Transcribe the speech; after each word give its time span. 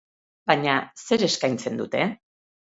Baina 0.51 0.77
zer 1.03 1.27
eskaintzen 1.29 1.81
dute? 1.85 2.05